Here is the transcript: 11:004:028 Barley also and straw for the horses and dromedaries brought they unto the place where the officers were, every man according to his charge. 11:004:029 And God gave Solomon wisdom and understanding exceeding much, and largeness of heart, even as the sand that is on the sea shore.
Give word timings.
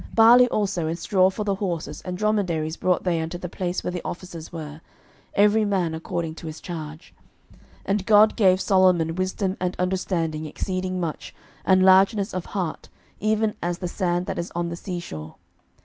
11:004:028 0.07 0.15
Barley 0.15 0.47
also 0.47 0.87
and 0.87 0.97
straw 0.97 1.29
for 1.29 1.43
the 1.43 1.53
horses 1.53 2.01
and 2.01 2.17
dromedaries 2.17 2.75
brought 2.75 3.03
they 3.03 3.21
unto 3.21 3.37
the 3.37 3.47
place 3.47 3.83
where 3.83 3.91
the 3.91 4.01
officers 4.03 4.51
were, 4.51 4.81
every 5.35 5.63
man 5.63 5.93
according 5.93 6.33
to 6.33 6.47
his 6.47 6.59
charge. 6.59 7.13
11:004:029 7.51 7.59
And 7.85 8.05
God 8.07 8.35
gave 8.35 8.59
Solomon 8.59 9.13
wisdom 9.13 9.57
and 9.59 9.75
understanding 9.77 10.47
exceeding 10.47 10.99
much, 10.99 11.35
and 11.63 11.83
largeness 11.85 12.33
of 12.33 12.45
heart, 12.47 12.89
even 13.19 13.53
as 13.61 13.77
the 13.77 13.87
sand 13.87 14.25
that 14.25 14.39
is 14.39 14.51
on 14.55 14.69
the 14.69 14.75
sea 14.75 14.99
shore. 14.99 15.35